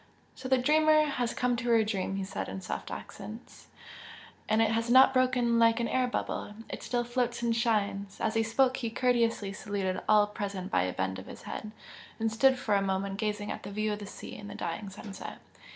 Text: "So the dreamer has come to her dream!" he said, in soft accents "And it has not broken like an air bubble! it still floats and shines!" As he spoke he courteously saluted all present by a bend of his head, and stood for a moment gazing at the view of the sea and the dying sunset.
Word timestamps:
"So 0.33 0.49
the 0.49 0.57
dreamer 0.57 1.03
has 1.03 1.31
come 1.35 1.55
to 1.57 1.69
her 1.69 1.83
dream!" 1.83 2.15
he 2.15 2.23
said, 2.23 2.49
in 2.49 2.59
soft 2.61 2.89
accents 2.89 3.67
"And 4.49 4.59
it 4.59 4.71
has 4.71 4.89
not 4.89 5.13
broken 5.13 5.59
like 5.59 5.79
an 5.79 5.87
air 5.87 6.07
bubble! 6.07 6.55
it 6.69 6.81
still 6.81 7.03
floats 7.03 7.43
and 7.43 7.55
shines!" 7.55 8.19
As 8.19 8.33
he 8.33 8.41
spoke 8.41 8.77
he 8.77 8.89
courteously 8.89 9.53
saluted 9.53 10.01
all 10.09 10.25
present 10.25 10.71
by 10.71 10.85
a 10.85 10.93
bend 10.93 11.19
of 11.19 11.27
his 11.27 11.43
head, 11.43 11.71
and 12.19 12.31
stood 12.31 12.57
for 12.57 12.73
a 12.73 12.81
moment 12.81 13.17
gazing 13.19 13.51
at 13.51 13.61
the 13.61 13.69
view 13.69 13.93
of 13.93 13.99
the 13.99 14.07
sea 14.07 14.35
and 14.35 14.49
the 14.49 14.55
dying 14.55 14.89
sunset. 14.89 15.37